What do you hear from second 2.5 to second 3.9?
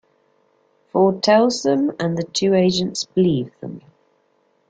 agents believe them.